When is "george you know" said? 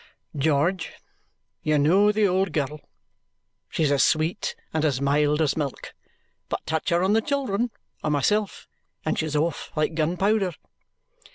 0.35-2.11